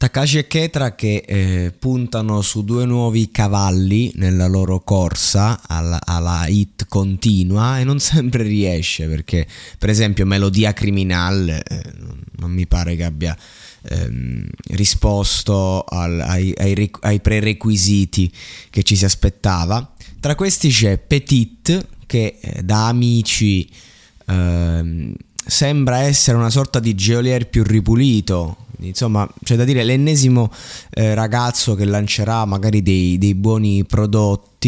Takashi 0.00 0.38
e 0.38 0.46
Ketra 0.46 0.94
che 0.94 1.22
eh, 1.26 1.74
puntano 1.78 2.40
su 2.40 2.64
due 2.64 2.86
nuovi 2.86 3.30
cavalli 3.30 4.10
nella 4.14 4.46
loro 4.46 4.80
corsa 4.80 5.60
alla, 5.66 6.00
alla, 6.02 6.46
hit 6.46 6.86
continua 6.88 7.78
e 7.78 7.84
non 7.84 8.00
sempre 8.00 8.42
riesce 8.42 9.06
perché 9.08 9.46
per 9.76 9.90
esempio 9.90 10.24
Melodia 10.24 10.72
Criminale 10.72 11.62
eh, 11.62 11.82
non 12.38 12.50
mi 12.50 12.66
pare 12.66 12.96
che 12.96 13.04
abbia 13.04 13.36
ehm, 13.90 14.46
risposto 14.68 15.84
al, 15.86 16.18
ai, 16.20 16.54
ai, 16.56 16.90
ai, 17.00 17.20
prerequisiti 17.20 18.32
che 18.70 18.82
ci 18.82 18.96
si 18.96 19.04
aspettava. 19.04 19.96
Tra 20.18 20.34
questi 20.34 20.70
c'è 20.70 20.96
Petit 20.96 21.88
che 22.06 22.38
eh, 22.40 22.62
da 22.62 22.86
amici 22.86 23.68
ehm, 24.26 25.12
sembra 25.44 25.98
essere 25.98 26.38
una 26.38 26.48
sorta 26.48 26.80
di 26.80 26.94
geolier 26.94 27.48
più 27.48 27.62
ripulito 27.64 28.68
insomma 28.88 29.28
c'è 29.42 29.56
da 29.56 29.64
dire 29.64 29.84
l'ennesimo 29.84 30.50
eh, 30.90 31.14
ragazzo 31.14 31.74
che 31.74 31.84
lancerà 31.84 32.44
magari 32.44 32.82
dei, 32.82 33.18
dei 33.18 33.34
buoni 33.34 33.84
prodotti 33.84 34.59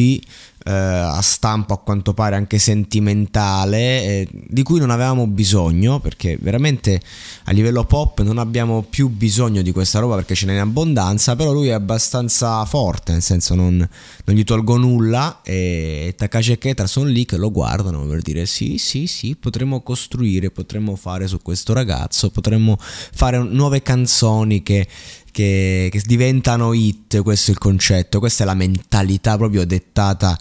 eh, 0.64 0.70
a 0.70 1.20
stampo 1.20 1.74
a 1.74 1.78
quanto 1.78 2.14
pare 2.14 2.36
anche 2.36 2.58
sentimentale 2.58 4.02
eh, 4.02 4.28
di 4.30 4.62
cui 4.62 4.78
non 4.78 4.90
avevamo 4.90 5.26
bisogno 5.26 5.98
perché 5.98 6.38
veramente 6.40 7.00
a 7.44 7.52
livello 7.52 7.84
pop 7.84 8.22
non 8.22 8.38
abbiamo 8.38 8.82
più 8.88 9.08
bisogno 9.08 9.62
di 9.62 9.72
questa 9.72 9.98
roba 9.98 10.14
perché 10.14 10.34
ce 10.34 10.46
n'è 10.46 10.52
in 10.52 10.60
abbondanza 10.60 11.34
però 11.36 11.52
lui 11.52 11.68
è 11.68 11.72
abbastanza 11.72 12.64
forte 12.64 13.12
nel 13.12 13.22
senso 13.22 13.54
non, 13.54 13.76
non 13.76 14.36
gli 14.36 14.44
tolgo 14.44 14.76
nulla 14.76 15.40
e 15.42 16.14
Takashi 16.16 16.52
e 16.52 16.58
Ketra 16.58 16.86
sono 16.86 17.06
lì 17.06 17.24
che 17.24 17.36
lo 17.36 17.50
guardano 17.50 18.06
per 18.06 18.22
dire 18.22 18.46
sì 18.46 18.78
sì 18.78 19.06
sì 19.06 19.36
potremmo 19.36 19.82
costruire 19.82 20.50
potremmo 20.50 20.96
fare 20.96 21.26
su 21.26 21.42
questo 21.42 21.72
ragazzo 21.72 22.30
potremmo 22.30 22.78
fare 22.78 23.38
nuove 23.38 23.82
canzoni 23.82 24.62
che 24.62 24.86
che, 25.32 25.88
che 25.90 26.02
diventano 26.04 26.72
hit, 26.72 27.22
questo 27.22 27.50
è 27.50 27.54
il 27.54 27.58
concetto, 27.58 28.20
questa 28.20 28.44
è 28.44 28.46
la 28.46 28.54
mentalità 28.54 29.36
proprio 29.36 29.64
dettata 29.66 30.38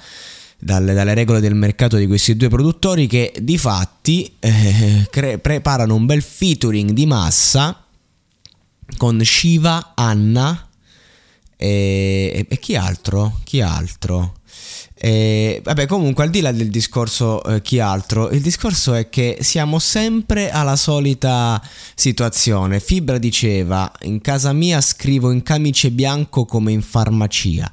dalle, 0.60 0.94
dalle, 0.94 1.16
regole 1.16 1.40
del 1.40 1.56
mercato 1.56 1.98
di 1.98 2.06
questi 2.06 2.36
due 2.36 2.50
produttori 2.50 3.08
che 3.08 3.34
di 3.42 3.58
fatti 3.58 4.36
eh, 4.38 5.08
cre- 5.10 5.40
preparano 5.40 5.96
un 5.96 6.06
bel 6.06 6.22
featuring 6.22 6.92
di 6.92 7.08
massa 7.08 7.84
con 8.98 9.20
Shiva, 9.24 9.94
Anna 9.96 10.68
e, 11.56 12.46
e 12.48 12.60
chi 12.60 12.76
altro? 12.76 13.40
Chi 13.44 13.62
altro? 13.62 14.36
E, 15.04 15.62
vabbè, 15.64 15.88
comunque, 15.88 16.26
al 16.26 16.30
di 16.30 16.42
là 16.42 16.52
del 16.52 16.70
discorso 16.70 17.44
eh, 17.44 17.64
chi 17.64 17.80
altro, 17.80 18.30
il 18.30 18.40
discorso 18.40 18.94
è 18.94 19.10
che 19.10 19.40
siamo 19.42 19.80
sempre 19.80 20.52
alla 20.52 20.76
solita 20.76 21.60
situazione. 21.96 22.80
Fibra 22.80 23.18
diceva: 23.18 23.92
In 24.02 24.22
casa 24.22 24.54
mia 24.54 24.80
scrivo 24.80 25.32
in 25.32 25.42
camice 25.42 25.90
bianco 25.90 26.46
come 26.46 26.72
in 26.72 26.84
farmacia. 26.84 27.68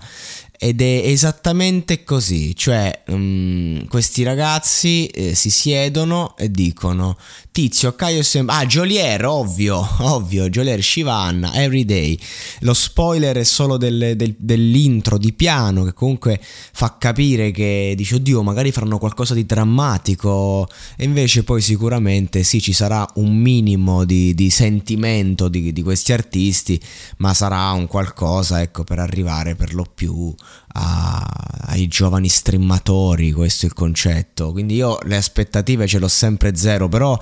Ed 0.61 0.81
è 0.81 1.03
esattamente 1.05 2.03
così, 2.03 2.57
cioè 2.57 3.05
um, 3.07 3.87
questi 3.87 4.25
ragazzi 4.25 5.07
eh, 5.07 5.37
si 5.37 5.51
siedono 5.51 6.37
e 6.37 6.51
dicono 6.51 7.17
Tizio, 7.59 7.97
Caio 7.97 8.23
sembra... 8.23 8.59
Ah, 8.59 8.67
Jolier, 8.67 9.27
ovvio, 9.27 9.85
ovvio, 10.03 10.49
Jolier, 10.49 10.81
Shivanna, 10.81 11.55
Everyday. 11.55 12.17
Lo 12.61 12.73
spoiler 12.73 13.37
è 13.37 13.43
solo 13.43 13.77
del, 13.77 14.15
del, 14.15 14.37
dell'intro 14.39 15.19
di 15.19 15.33
piano 15.33 15.83
che 15.83 15.93
comunque 15.93 16.41
fa 16.41 16.99
capire 16.99 17.51
che 17.51 17.95
dice, 17.97 18.15
oddio, 18.15 18.45
magari 18.45 18.71
faranno 18.71 18.99
qualcosa 18.99 19.35
di 19.35 19.45
drammatico. 19.45 20.69
E 20.97 21.03
invece 21.03 21.43
poi 21.43 21.61
sicuramente 21.61 22.45
sì, 22.45 22.61
ci 22.61 22.73
sarà 22.73 23.05
un 23.15 23.37
minimo 23.37 24.05
di, 24.05 24.35
di 24.35 24.51
sentimento 24.51 25.49
di, 25.49 25.73
di, 25.73 25.83
questi 25.83 26.13
artisti, 26.13 26.81
ma 27.17 27.35
sarà 27.35 27.73
un 27.73 27.89
qualcosa, 27.89 28.63
ecco, 28.63 28.85
per 28.85 29.01
arrivare 29.01 29.57
per 29.57 29.75
lo 29.75 29.85
più 29.93 30.33
a, 30.75 31.27
ai 31.67 31.89
giovani 31.89 32.29
streamatori, 32.29 33.33
questo 33.33 33.67
è 33.67 33.69
il 33.69 33.75
concetto. 33.75 34.53
Quindi 34.53 34.75
io 34.75 34.99
le 35.05 35.17
aspettative 35.17 35.87
ce 35.87 35.99
l'ho 35.99 36.09
sempre 36.09 36.55
zero, 36.57 36.89
però 36.89 37.19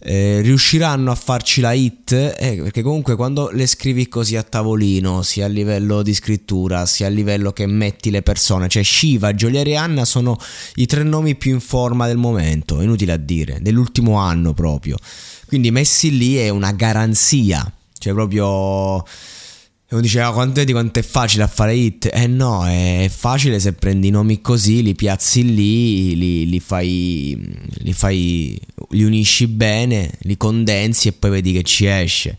eh, 0.00 0.40
riusciranno 0.42 1.10
a 1.10 1.16
farci 1.16 1.60
la 1.60 1.72
hit 1.72 2.12
eh, 2.12 2.60
perché 2.62 2.82
comunque 2.82 3.16
quando 3.16 3.50
le 3.52 3.66
scrivi 3.66 4.06
così 4.06 4.36
a 4.36 4.44
tavolino 4.44 5.22
sia 5.22 5.46
a 5.46 5.48
livello 5.48 6.02
di 6.02 6.14
scrittura 6.14 6.86
sia 6.86 7.08
a 7.08 7.10
livello 7.10 7.52
che 7.52 7.66
metti 7.66 8.10
le 8.10 8.22
persone 8.22 8.68
cioè 8.68 8.84
Shiva, 8.84 9.34
Giolieri 9.34 9.72
e 9.72 9.76
Anna 9.76 10.04
sono 10.04 10.38
i 10.76 10.86
tre 10.86 11.02
nomi 11.02 11.34
più 11.34 11.52
in 11.52 11.60
forma 11.60 12.06
del 12.06 12.16
momento 12.16 12.80
inutile 12.80 13.12
a 13.12 13.16
dire 13.16 13.58
dell'ultimo 13.60 14.18
anno 14.18 14.54
proprio 14.54 14.96
quindi 15.46 15.72
messi 15.72 16.16
lì 16.16 16.36
è 16.36 16.48
una 16.48 16.70
garanzia 16.70 17.70
cioè 17.98 18.12
proprio 18.12 19.04
e 19.90 19.94
uno 19.94 20.02
diceva 20.02 20.34
quanto, 20.34 20.62
di 20.62 20.72
quanto 20.72 20.98
è 20.98 21.02
facile 21.02 21.44
a 21.44 21.46
fare 21.46 21.74
hit. 21.74 22.10
Eh 22.12 22.26
no, 22.26 22.66
è 22.66 23.10
facile 23.10 23.58
se 23.58 23.72
prendi 23.72 24.10
nomi 24.10 24.42
così, 24.42 24.82
li 24.82 24.94
piazzi 24.94 25.42
lì, 25.42 26.14
li, 26.14 26.46
li, 26.46 26.60
fai, 26.60 27.56
li 27.78 27.92
fai, 27.94 28.60
li 28.90 29.02
unisci 29.02 29.46
bene, 29.46 30.10
li 30.20 30.36
condensi 30.36 31.08
e 31.08 31.12
poi 31.12 31.30
vedi 31.30 31.52
che 31.52 31.62
ci 31.62 31.86
esce. 31.86 32.36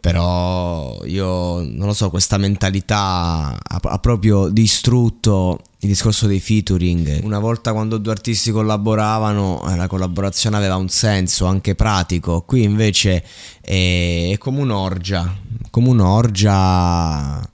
Però 0.00 1.04
io 1.04 1.60
non 1.62 1.88
lo 1.88 1.92
so, 1.92 2.08
questa 2.08 2.38
mentalità 2.38 3.58
ha, 3.62 3.80
ha 3.82 3.98
proprio 3.98 4.48
distrutto 4.48 5.60
il 5.80 5.88
discorso 5.88 6.26
dei 6.26 6.40
featuring. 6.40 7.20
Una 7.22 7.38
volta 7.38 7.72
quando 7.72 7.98
due 7.98 8.12
artisti 8.12 8.50
collaboravano, 8.50 9.70
eh, 9.70 9.76
la 9.76 9.86
collaborazione 9.86 10.56
aveva 10.56 10.76
un 10.76 10.88
senso 10.88 11.46
anche 11.46 11.74
pratico. 11.74 12.42
Qui 12.42 12.62
invece 12.64 13.22
è, 13.60 14.30
è 14.32 14.38
come 14.38 14.60
un'orgia, 14.60 15.36
come 15.70 15.88
un'orgia. 15.88 17.48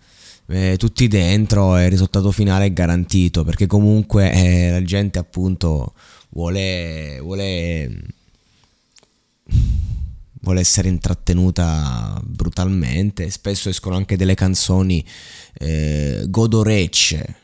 Eh, 0.46 0.76
tutti 0.76 1.08
dentro 1.08 1.76
e 1.78 1.84
il 1.84 1.90
risultato 1.90 2.30
finale 2.30 2.66
è 2.66 2.72
garantito 2.72 3.44
perché 3.44 3.66
comunque 3.66 4.30
eh, 4.30 4.70
la 4.70 4.82
gente 4.82 5.18
appunto 5.18 5.94
vuole, 6.28 7.18
vuole 7.22 8.02
vuole 10.40 10.60
essere 10.60 10.88
intrattenuta 10.88 12.20
brutalmente 12.22 13.30
spesso 13.30 13.70
escono 13.70 13.96
anche 13.96 14.18
delle 14.18 14.34
canzoni 14.34 15.02
eh, 15.54 16.24
godorecce 16.28 17.43